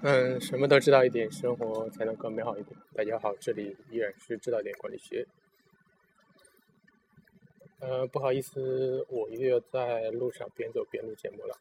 [0.00, 2.78] 嗯，什么都知道一点，生活才能更美好一点。
[2.94, 5.26] 大家好，这里依然是知道点管理学。
[7.80, 11.58] 呃，不好意思，我又要在路上边走边录节目了。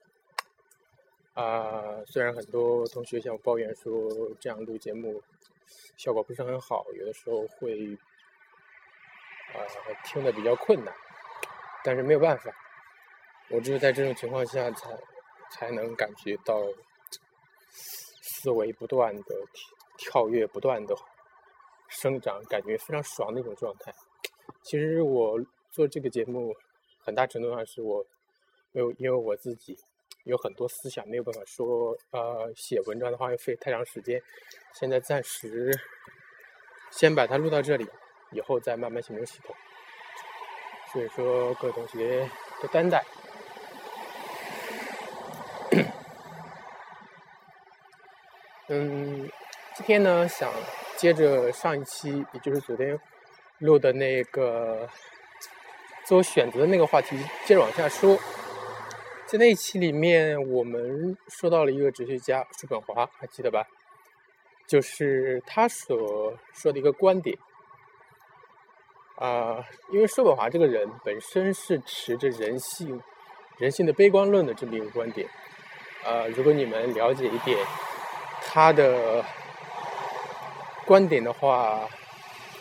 [1.34, 4.08] 啊，虽然很多同学向我抱怨说
[4.40, 5.24] 这样录节目
[5.96, 7.98] 效果不是很好，有的时候会
[9.54, 9.66] 啊
[10.06, 10.94] 听的比较困难，
[11.84, 12.54] 但是没有办法，
[13.50, 14.96] 我只有在这种情况下才
[15.50, 16.62] 才能感觉到。
[18.28, 19.36] 思维不断的
[19.98, 20.95] 跳跃，不断的
[21.88, 23.94] 生长，感觉非常爽的一种状态。
[24.62, 25.40] 其实我
[25.72, 26.53] 做这个节目，
[27.00, 28.05] 很大程度上是我
[28.72, 29.77] 没有，因为我自己
[30.23, 34.22] 有很多思想没有办法说，呃，写文章的话又费太长时间。
[34.73, 35.72] 现在暂时
[36.91, 37.88] 先把它录到这里，
[38.31, 39.55] 以后再慢慢形成系统。
[40.91, 42.30] 所以说，各位同学
[42.62, 43.03] 多担待。
[48.70, 49.30] 嗯，
[49.76, 50.52] 今天呢，想
[50.98, 53.00] 接着上一期，也就是昨天
[53.59, 54.86] 录的那个
[56.03, 58.17] 自我选择的那个话题，接着往下说。
[59.25, 63.66] 在那一期里面，我们说到了一个哲学家叔本华，还记得吧？
[64.67, 67.38] 就是他所说的一个观点
[69.16, 73.02] 啊，因为叔本华这个人本身是持着人性、
[73.59, 75.25] 人性的悲观论的这么一个观点
[76.03, 76.27] 啊。
[76.36, 77.58] 如果你们了解一点。
[78.58, 79.23] 他的
[80.83, 81.88] 观点的话，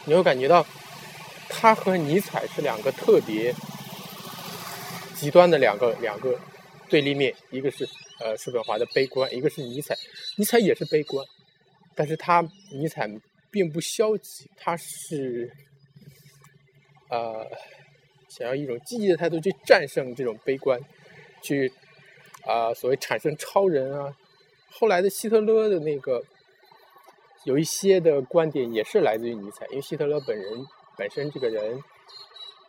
[0.05, 0.63] 你会感觉到
[1.49, 3.51] 他和尼采是两个特别
[5.15, 6.39] 极端的两个两个
[6.91, 7.89] 对立面，一个是
[8.21, 9.97] 呃叔本华的悲观，一个是尼采，
[10.37, 11.25] 尼采也是悲观，
[11.95, 13.09] 但是他尼采
[13.51, 15.51] 并不消极，他是
[17.09, 17.43] 呃
[18.29, 20.79] 想要一种积极的态度去战胜这种悲观，
[21.43, 21.73] 去
[22.45, 24.15] 啊所谓产生超人啊。
[24.79, 26.23] 后来的希特勒的那个
[27.45, 30.67] 有一些的观点也是来自于尼采，因为希特勒本人
[30.99, 31.83] 本身这个人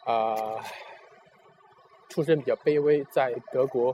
[0.06, 0.56] 啊，
[2.08, 3.94] 出身比较卑微，在德国、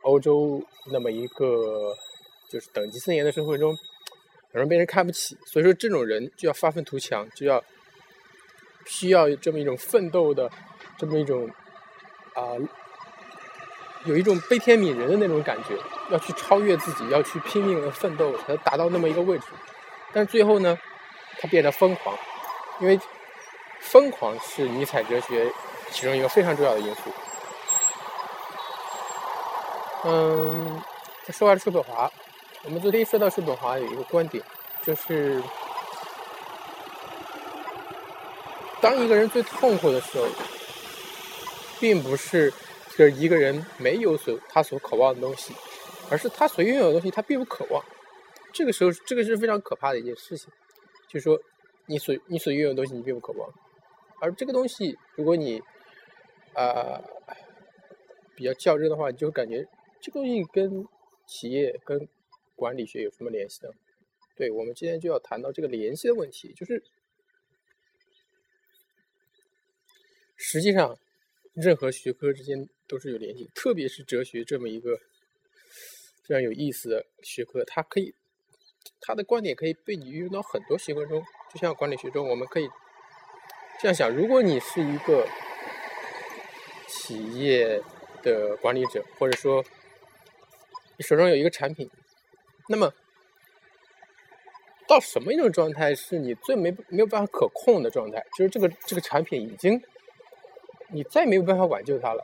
[0.00, 1.94] 欧洲那么一个
[2.48, 3.72] 就是等级森严的社会中，
[4.52, 7.62] 很容易被人看不起，所以说这种人就要发愤图强，就要
[8.84, 10.50] 需要这么一种奋斗的
[10.98, 11.48] 这么一种
[12.34, 12.56] 啊。
[14.04, 15.76] 有一种悲天悯人的那种感觉，
[16.10, 19.44] 要去超越自己，要去拼命的奋斗，才达到那么一个位置。
[20.12, 20.76] 但最后呢，
[21.38, 22.18] 他变得疯狂，
[22.80, 22.98] 因为
[23.80, 25.52] 疯狂是尼采哲学
[25.92, 27.00] 其中一个非常重要的因素。
[30.04, 30.82] 嗯，
[31.28, 32.10] 说完叔本华，
[32.64, 34.42] 我们昨天说到叔本华有一个观点，
[34.82, 35.40] 就是
[38.80, 40.26] 当一个人最痛苦的时候，
[41.78, 42.52] 并不是。
[42.96, 45.54] 就是一个人没有所他所渴望的东西，
[46.10, 47.84] 而是他所拥有的东西他并不渴望。
[48.52, 50.52] 这个时候，这个是非常可怕的一件事情。
[51.08, 51.38] 就是说，
[51.86, 53.50] 你所你所拥有的东西你并不渴望，
[54.20, 55.60] 而这个东西，如果你
[56.54, 57.00] 啊
[58.34, 59.66] 比较较真的话，你就会感觉
[60.00, 60.86] 这个东西跟
[61.26, 62.08] 企业跟
[62.54, 63.72] 管理学有什么联系呢？
[64.34, 66.82] 对我们今天就要谈到这个联系的问题，就是
[70.36, 70.98] 实际上
[71.54, 72.68] 任何学科之间。
[72.88, 74.98] 都是有联系，特别是哲学这么一个
[76.24, 78.14] 非常有意思的学科，它可以，
[79.00, 81.24] 它的观点可以被你运用到很多学科中。
[81.54, 82.68] 就像管理学中，我们可以
[83.80, 85.26] 这样想：如果你是一个
[86.86, 87.80] 企业
[88.22, 89.64] 的管理者，或者说
[90.98, 91.88] 你手中有一个产品，
[92.68, 92.92] 那么
[94.86, 98.22] 到什么一种状态是你最没没有办法可控的状态？
[98.36, 99.82] 就是这个这个产品已经
[100.92, 102.22] 你再没有办法挽救它了。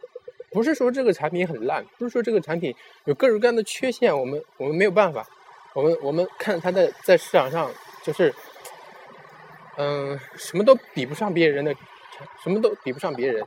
[0.51, 2.75] 不是说这个产品很烂，不是说这个产品
[3.05, 5.27] 有各种各样的缺陷，我们我们没有办法，
[5.75, 7.71] 我们我们看它在在市场上
[8.03, 8.35] 就是，
[9.77, 11.75] 嗯，什么都比不上别人的，
[12.43, 13.45] 什么都比不上别人，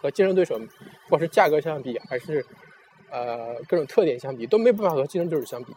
[0.00, 2.44] 和竞争对手，不管是价格相比，还是
[3.10, 5.74] 呃各种特点相比，都没有办法和竞争对手相比。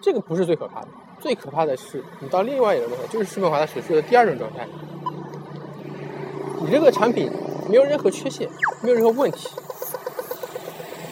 [0.00, 0.88] 这个不是最可怕的，
[1.20, 4.66] 最可怕的是你到另外一个状态，就是施本华他所说的第二种状态，
[6.60, 7.30] 你这个产品。
[7.68, 8.48] 没有任何缺陷，
[8.82, 9.48] 没有任何问题，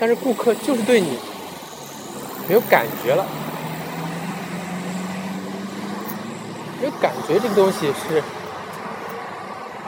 [0.01, 1.17] 但是顾客就是对你
[2.49, 3.25] 没有感觉了。
[6.81, 8.21] 没有感觉这个东西是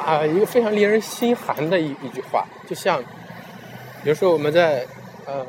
[0.06, 2.46] 啊，一个非常令人心寒的一一句话。
[2.68, 3.02] 就像，
[4.04, 4.86] 比如说我们在
[5.26, 5.44] 呃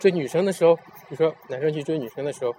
[0.00, 2.52] 追女生的时候，比如说男生去追女生的时候，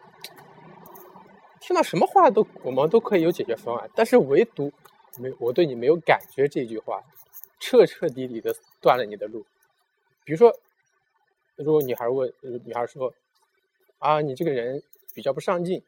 [1.60, 4.72] 听到什么话都我们都可以有解决方案，但是唯独
[5.18, 7.04] 没我对你没有感觉这句话。
[7.60, 9.46] 彻彻底底的断了你的路。
[10.26, 10.54] 比如说，
[11.56, 12.34] 如果女孩问，
[12.66, 13.14] 女孩说
[14.00, 14.84] ：“啊，你这个人
[15.14, 15.82] 比较不上进。”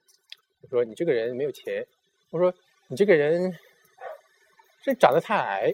[0.62, 1.86] 我说：“你这个人没有钱。”
[2.32, 2.54] 我说
[2.88, 3.60] ：“你这个人
[4.84, 5.70] 是长得太矮。”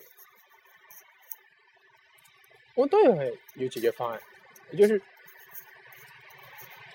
[2.73, 3.15] 我都有
[3.55, 4.19] 有解决方案，
[4.71, 4.99] 也就是，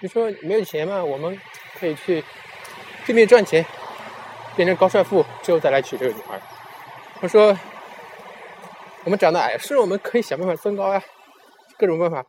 [0.01, 1.41] 你说没有钱嘛，我们
[1.79, 2.25] 可以去
[3.05, 3.65] 拼命赚钱，
[4.57, 6.41] 变成高帅富之后再来娶这个女孩。
[7.21, 7.57] 我说，
[9.05, 11.03] 我们长得矮，是我们可以想办法增高呀，
[11.79, 12.27] 各种办法。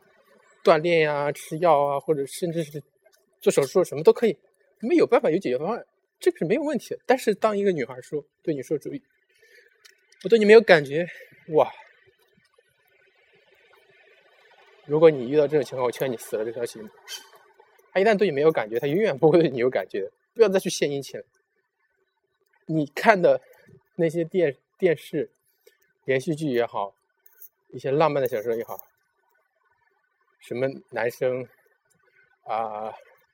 [0.64, 2.82] 锻炼呀，吃药啊，或者甚至是
[3.40, 4.36] 做手术，什么都可以。
[4.82, 5.86] 我们有办法，有解决方案，
[6.20, 7.00] 这个是没有问题的。
[7.06, 9.00] 但是，当一个女孩说对你说“注意”，
[10.24, 11.06] 我对你没有感觉，
[11.54, 11.70] 哇！
[14.84, 16.82] 如果你遇到这种情况，我劝你死了这条心。
[17.92, 20.10] 他一旦对你没有感觉，他永远不会对你有感觉。
[20.34, 21.26] 不要再去献殷勤了。
[22.70, 23.40] 你看的
[23.96, 25.30] 那些电电视、
[26.04, 26.94] 连续剧也好，
[27.70, 28.78] 一些浪漫的小说也好。
[30.38, 31.48] 什么男生
[32.44, 32.92] 啊，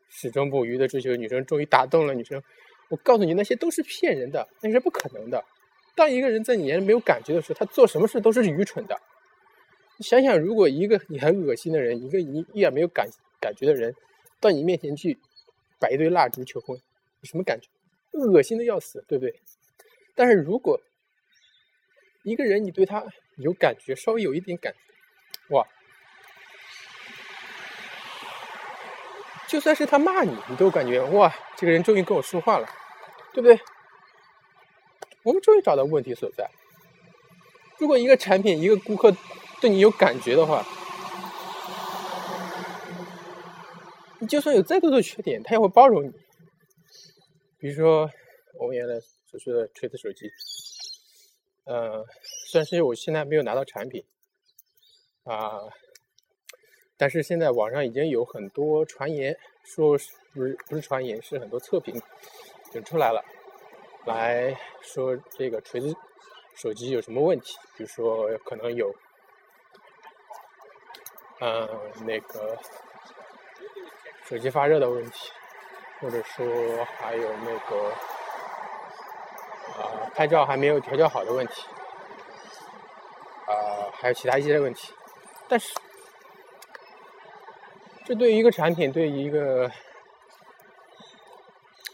[0.08, 2.40] 始终不渝的追求女生，终于打动了女生。
[2.88, 5.44] 我告诉你，那些都是骗人的，那是不可能的。
[5.96, 8.96] 当一个人在你眼里没有感觉的时候，他做什么事都是愚蠢的。
[9.96, 13.08] 你想想，如果一个你很恶心的人，一个你一点没有感
[13.40, 13.92] 感觉的人，
[14.40, 15.18] 到你面前去
[15.80, 17.68] 摆一堆蜡烛求婚，有什么感觉？
[18.14, 19.40] 恶心的要死，对不对？
[20.14, 20.80] 但是如果
[22.22, 23.04] 一个人你对他
[23.36, 25.66] 有感觉，稍微有一点感觉，哇！
[29.46, 32.66] 就算是他骂你，你都感觉哇，这个人终于跟我说话了，
[33.32, 33.60] 对不对？
[35.22, 36.50] 我们终于找到问题所在。
[37.78, 39.14] 如果一个产品、一个顾客
[39.60, 40.64] 对你有感觉的话，
[44.18, 46.12] 你就算有再多的缺点，他也会包容你。
[47.64, 48.10] 比如说
[48.60, 50.30] 我们原来所说的锤子手机，
[51.64, 52.04] 呃，
[52.46, 54.04] 虽然是我现在没有拿到产品，
[55.22, 55.62] 啊。
[56.98, 59.92] 但是现在网上已经有很多传言，说
[60.34, 61.98] 不是不是传言，是很多测评
[62.70, 63.24] 就出来了，
[64.04, 65.90] 来说这个锤子
[66.54, 68.94] 手机有什么问题，比如说可能有，
[71.40, 71.66] 嗯，
[72.04, 72.58] 那个
[74.26, 75.32] 手机发热的问题，
[76.04, 77.88] 或者说还有那个
[79.72, 81.62] 啊拍照还没有调教好的问题，
[83.46, 84.92] 啊还有其他一些问题，
[85.48, 85.72] 但是。
[88.04, 89.70] 这对于一个产品，对于一个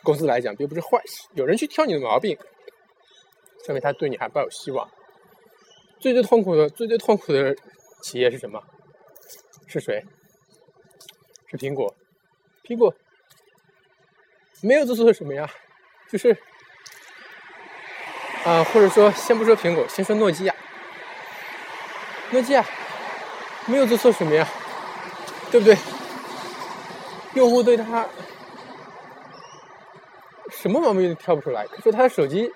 [0.02, 1.28] 公司来讲，并不是坏事。
[1.34, 2.36] 有人去挑你的毛病，
[3.64, 4.90] 说明他对你还抱有希望。
[6.00, 7.54] 最最痛苦的、最最痛苦的
[8.02, 8.60] 企业是什么？
[9.68, 10.04] 是谁？
[11.46, 11.94] 是苹果。
[12.64, 12.92] 苹果
[14.62, 15.48] 没有做错什么呀？
[16.10, 16.36] 就是
[18.44, 20.54] 啊，或者说，先不说苹果，先说诺基亚。
[22.30, 22.64] 诺基亚
[23.66, 24.46] 没有做错什么呀？
[25.50, 25.76] 对不对？
[27.34, 28.06] 用户对他
[30.50, 32.52] 什么毛病都挑不出来，可是他的手机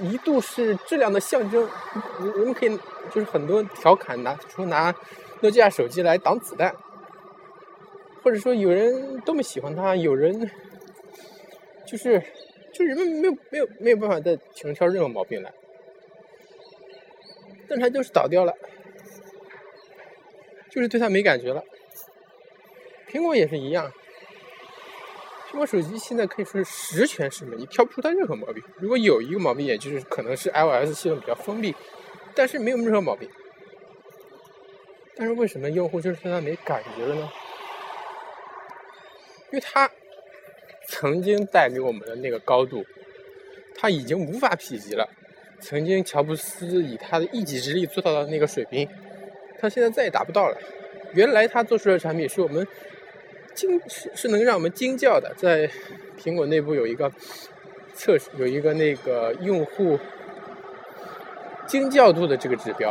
[0.00, 1.68] 一度是质量的象征。
[2.20, 2.78] 人们可以
[3.12, 4.94] 就是很多调侃拿说拿
[5.40, 6.74] 诺基亚手机来挡子弹，
[8.22, 10.50] 或者说有人多么喜欢它，有人
[11.86, 12.22] 就是
[12.72, 15.52] 就人们没有没有没有办法再挑挑任何毛病来，
[17.68, 18.52] 但他就是倒掉了，
[20.70, 21.62] 就是对他没感觉了。
[23.08, 23.92] 苹果也是一样，
[25.48, 28.60] 苹果手机现在可以说是十全十美，你挑不出它任何毛病。
[28.78, 31.74] 如果有一个毛病，也就是可能是 iOS 系统比较封闭，
[32.34, 33.30] 但是没有任何毛病。
[35.14, 37.30] 但是为什么用户就是对它没感觉了呢？
[39.52, 39.88] 因为它
[40.88, 42.84] 曾经带给我们的那个高度，
[43.74, 45.08] 它已经无法匹及了。
[45.60, 48.88] 曾经乔布斯以他的一己之力做到的那个水平，
[49.58, 50.56] 他现在再也达不到了。
[51.12, 52.66] 原来他做出的产品是我们。
[53.54, 55.70] 惊是是能让我们惊叫的，在
[56.18, 57.08] 苹果内部有一个
[57.94, 59.96] 测试，有一个那个用户
[61.64, 62.90] 惊叫度的这个指标，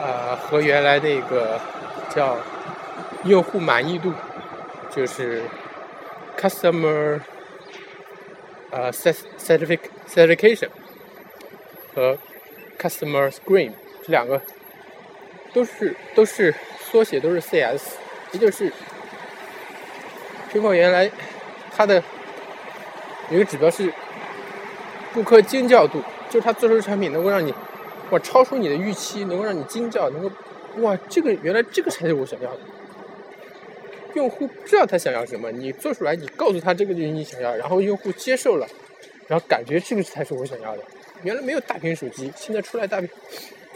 [0.00, 1.60] 啊，和原来那个
[2.08, 2.38] 叫
[3.24, 4.10] 用户满意度，
[4.90, 5.42] 就是
[6.42, 7.20] customer
[8.70, 10.68] 呃 certification
[11.94, 12.18] 和
[12.78, 13.70] customer screen
[14.02, 14.42] 这两个
[15.52, 17.92] 都是都是缩写，都是 CS。
[18.32, 18.72] 也就是
[20.52, 21.08] 苹果原来
[21.70, 22.02] 它的
[23.30, 23.92] 一个指标是
[25.14, 27.54] 顾客惊叫度，就是它做出的产品能够让你
[28.10, 30.30] 哇超出你的预期，能够让你惊叫，能够
[30.78, 32.60] 哇这个原来这个才是我想要的。
[34.14, 38.66] 用户不知道他想要什么，你做出来，你告诉他这个就是你想要，然后用户接受了，
[39.26, 40.82] 然后感觉这个才是我想要的。
[41.22, 43.08] 原来没有大屏手机，现在出来大屏；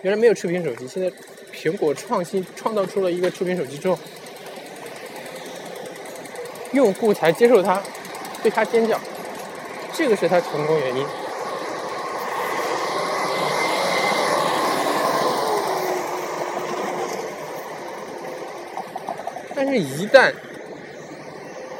[0.02, 1.10] 原来没有触屏手机，现在
[1.54, 3.98] 苹果创新创造出了一个触屏手机之后，
[6.72, 7.82] 用户才接受它，
[8.42, 9.00] 对它尖叫，
[9.92, 11.06] 这个是它成功原因。
[19.56, 20.30] 但是，一旦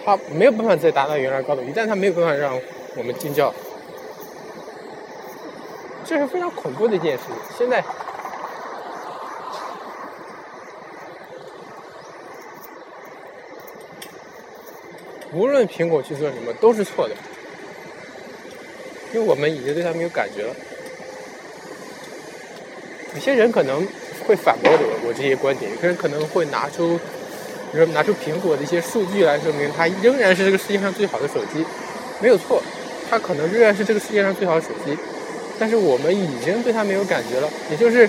[0.03, 2.59] 它没有办法再达到原来高度，一旦它没有办法让
[2.97, 3.55] 我们尖叫，
[6.03, 7.37] 这是非常恐怖的一件事情。
[7.59, 7.85] 现在。
[15.33, 17.15] 无论苹果去做什么都是错的，
[19.13, 20.55] 因为我们已经对它没有感觉了。
[23.13, 23.87] 有些人可能
[24.27, 26.99] 会反驳我我这些观点，有些人可能会拿出，
[27.73, 31.65] 比如拿出苹果的一些数据来说明它仍然是这个世界上最好的手机，
[32.21, 32.63] 没有错，
[33.11, 34.97] 它可能仍然是这个世界上最好的手机，
[35.59, 38.09] 但是我们已经对它没有感觉了，也就是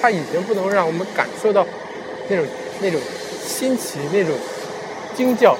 [0.00, 1.66] 它已经不能让我们感受到
[2.28, 2.46] 那种
[2.80, 3.00] 那种
[3.44, 4.34] 新奇、那种
[5.14, 5.56] 惊叫。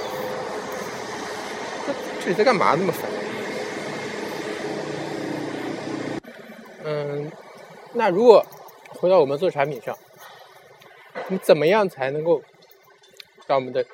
[2.22, 2.76] 这里在干嘛？
[2.78, 3.10] 那么烦？
[6.84, 7.32] 嗯，
[7.94, 8.44] 那如果
[8.90, 9.96] 回到我们做产品上，
[11.28, 12.42] 你怎么样才能够
[13.50, 13.84] 让我们的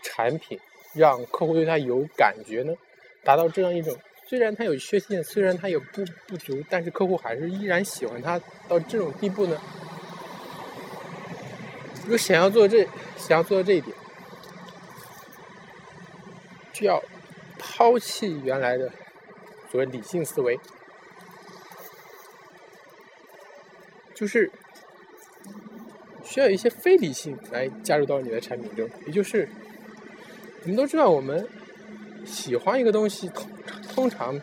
[0.00, 0.60] 产品
[0.94, 2.72] 让客户对它有感觉呢？
[3.24, 9.60] 达到这样一种虽然它有缺陷，虽然它有不不足，但是客户还是依然喜欢它到这种地步呢？
[12.02, 13.96] 如果想要做这，想要做到这一点，
[16.72, 17.02] 就要。
[17.58, 18.90] 抛弃原来的
[19.70, 20.58] 所谓理性思维，
[24.14, 24.50] 就是
[26.36, 28.86] 需要一些非理性来加入到你的产品中。
[29.06, 29.48] 也就是，
[30.64, 31.48] 我们都知道，我们
[32.26, 33.48] 喜欢一个东西，通
[33.94, 34.38] 通常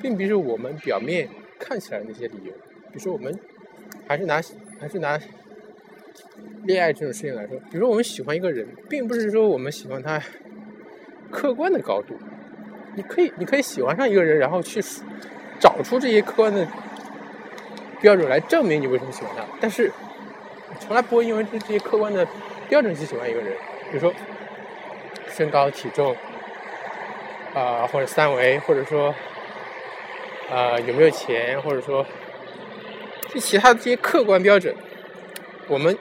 [0.00, 2.52] 并不是我们表面看起来那些理由。
[2.52, 3.38] 比如说，我们
[4.08, 4.40] 还是拿
[4.80, 5.20] 还是拿
[6.64, 10.22] 恋爱这种事情来说，比如说我们喜欢一个人，并不是说我们喜欢他
[11.30, 12.14] 客观的高度。
[12.96, 14.80] 你可以，你可以喜欢上一个人，然后去
[15.58, 16.66] 找出这些客观的
[18.00, 19.44] 标准来证明你为什么喜欢他。
[19.60, 19.92] 但是，
[20.80, 22.26] 从来不会因为这这些客观的
[22.68, 23.56] 标准去喜欢一个人。
[23.90, 24.12] 比如说，
[25.28, 26.16] 身高、体重，
[27.54, 29.14] 啊，或者三围，或者说，
[30.50, 32.04] 啊，有没有钱，或者说，
[33.32, 34.74] 这其他的这些客观标准，
[35.68, 35.96] 我们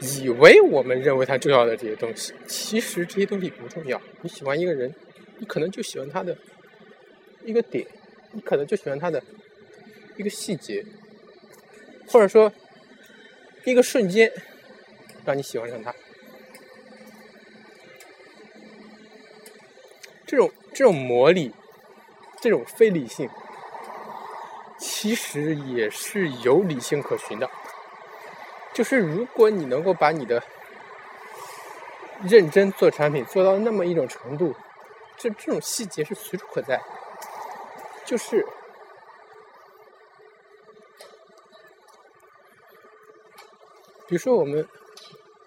[0.00, 4.00] 以为我们认为它重要的这些东西，其实这些东西不重要。
[4.22, 4.92] 你喜欢一个人。
[5.36, 6.38] 你可能就喜欢他的
[7.44, 7.84] 一个点，
[8.30, 9.20] 你可能就喜欢他的
[10.16, 10.86] 一个细节，
[12.06, 12.50] 或者说
[13.64, 14.30] 一个瞬间
[15.24, 15.94] 让你喜欢上他。
[20.26, 21.52] 这种这种魔力，
[22.40, 23.28] 这种非理性，
[24.78, 27.50] 其实也是有理性可循的。
[28.72, 30.42] 就是如果你能够把你的
[32.22, 34.54] 认真做产品做到那么一种程度。
[35.16, 36.82] 这这种细节是随处可在，
[38.04, 38.44] 就是，
[44.06, 44.66] 比如说，我们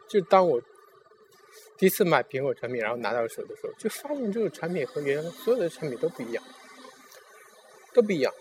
[0.10, 0.62] 就当我
[1.78, 6.44] 第一次买苹果产品，然后拿到手的时候，就发现这个产品和原来所有的产品都不一样，
[7.94, 8.34] 都不一样。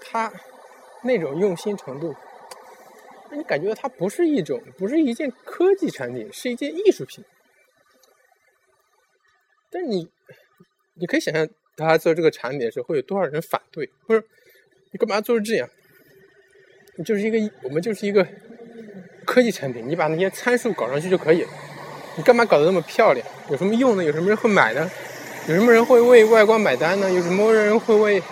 [0.00, 0.32] 它
[1.02, 2.14] 那种用心程度，
[3.30, 7.24] 让你感觉到它不是一种，不是一件科技产品，是一件艺术品。
[9.70, 10.10] 但你，
[10.94, 13.88] 你可以想象，他做这个产品的时候会有多少人反对？
[14.06, 14.24] 不是，
[14.90, 15.68] 你干嘛做成这样？
[17.04, 18.26] 就是一个，我们就是一个
[19.24, 21.48] 科技产品，你把那些参数搞上去就可以了。
[22.16, 23.26] 你干嘛搞得那么漂亮？
[23.50, 24.04] 有什么用呢？
[24.04, 24.90] 有什么人会买呢？
[25.48, 27.10] 有什么人会为外观买单呢？
[27.10, 28.22] 有什么人会为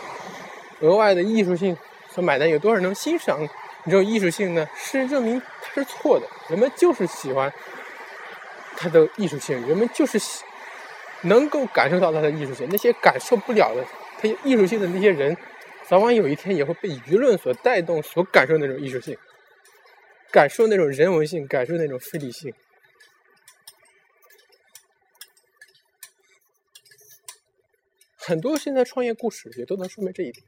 [0.80, 1.76] 额外的艺术性
[2.10, 2.48] 所买单？
[2.48, 3.48] 有多少人能欣赏你
[3.86, 4.66] 这种艺术性呢？
[4.76, 6.26] 事实证明它是错的。
[6.48, 7.52] 人们就是喜欢
[8.76, 10.44] 它的艺术性，人们就是喜。
[11.22, 13.84] 能够感受到它的艺术性，那些感受不了的，
[14.22, 15.36] 它艺术性的那些人，
[15.88, 19.16] 早晚有一天也会被舆论所带动，所感受那种艺术性，
[20.30, 22.52] 感受那种人文性，感受那种非理性。
[28.16, 30.44] 很多现在创业故事也都能说明这一点。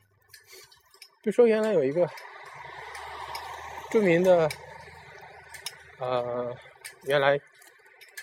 [1.23, 2.06] 比如说，原来有一个
[3.90, 4.47] 著名的，
[5.99, 6.54] 呃，
[7.04, 7.40] 原来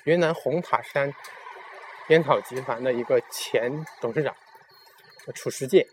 [0.03, 1.11] 云南红塔山。
[2.09, 4.33] 烟草集团的一个前董事长
[5.35, 5.85] 褚时健，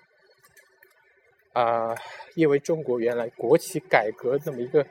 [1.55, 1.95] 啊，
[2.35, 4.85] 因为中国原来国企改革这么一个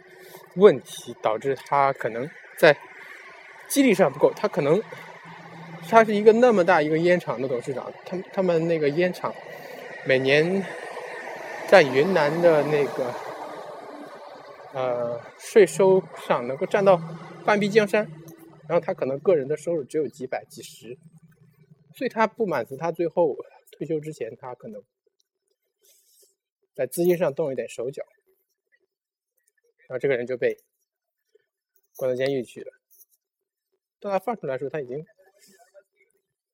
[0.55, 2.27] 问题，导致他可能
[2.57, 2.75] 在
[3.69, 4.31] 激励上不够。
[4.33, 4.81] 他可能
[5.89, 9.33] 他是一个那么大一个烟厂的董事长，他他们那个烟厂
[10.05, 10.65] 每年
[11.67, 13.13] 在云南的那个
[14.73, 16.97] 呃税收上能够占到
[17.45, 18.07] 半壁江山，
[18.69, 20.97] 然后他可能个人的收入只有几百几十，
[21.97, 23.35] 所以他不满足，他最后
[23.77, 24.81] 退休之前，他可能
[26.73, 28.03] 在资金上动一点手脚，
[29.87, 30.57] 然后这个人就被
[31.95, 32.71] 关到监狱去了。
[33.99, 35.05] 当他放出来的时候，他已经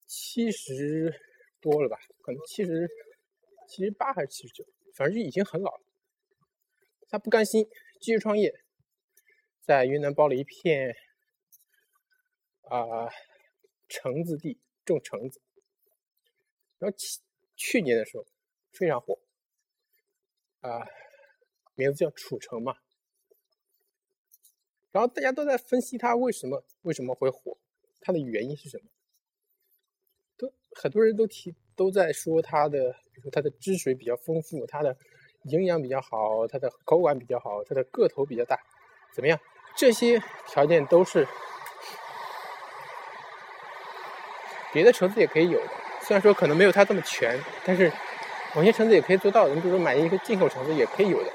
[0.07, 1.19] 七十
[1.61, 1.97] 多了吧？
[2.21, 2.89] 可能七十
[3.67, 5.81] 七十八还是七十九，反正就已经很老了。
[7.09, 7.67] 他不甘心，
[7.99, 8.53] 继续创业，
[9.61, 10.95] 在云南包了一片
[12.63, 13.09] 啊
[13.87, 15.41] 橙子地，种橙子。
[16.77, 17.19] 然后去
[17.55, 18.25] 去年的时候
[18.73, 19.19] 非常火，
[20.61, 20.87] 啊，
[21.75, 22.75] 名字叫楚橙嘛。
[24.91, 27.57] 然后大家都在分析它为什么为什么会火，
[28.01, 28.85] 它的原因是什么？
[30.37, 34.97] 都很多人都提都在说它的，比如说它的汁水比较丰富，它的。
[35.45, 38.59] 营养比较好，它的口感比较好，它的个头比较大，
[39.15, 39.39] 怎么样？
[39.73, 41.25] 这些条件都是
[44.73, 45.71] 别的橙子也可以有的。
[46.01, 47.89] 虽然说可能没有它这么全，但是
[48.55, 49.55] 某些橙子也可以做到的。
[49.55, 51.31] 你比如说买一个进口橙子也可以有的。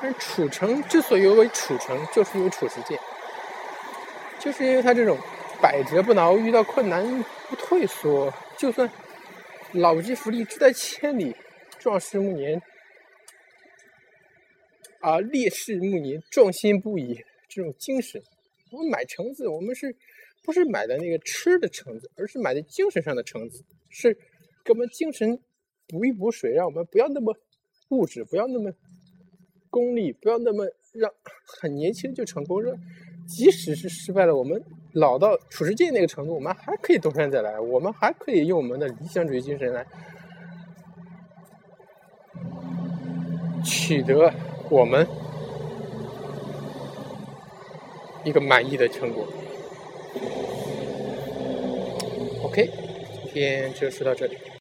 [0.00, 2.98] 但是褚橙之所以为褚橙，就是因为褚时健，
[4.38, 5.18] 就是因为它这种
[5.62, 8.90] 百折不挠，遇到困难不退缩，就算
[9.72, 11.34] 老骥伏枥，志在千里。
[11.80, 12.62] 壮士暮年
[15.00, 17.14] 啊，烈士暮年，壮心不已
[17.46, 18.22] 这种精神。
[18.70, 19.94] 我们买橙子，我们是
[20.42, 24.14] 不是买的那个吃的橙子，而是买的精神上的橙子，是
[24.64, 25.38] 给我们精神
[25.88, 27.36] 补一补水，让我们不要那么
[27.90, 28.72] 物质，不要那么
[29.70, 31.10] 功利，不要那么让
[31.60, 32.62] 很年轻就成功。
[32.62, 32.74] 让
[33.26, 34.62] 即使是失败了，我们
[34.92, 39.86] 老到褚时健那个程度，我们还可以东山再来，我们还可以用我们的理想主义精神来。
[43.64, 44.30] 取得
[44.68, 45.06] 我们
[48.24, 49.26] 一个满意的成果。
[52.42, 52.70] OK，
[53.32, 54.36] 今天就说到这里。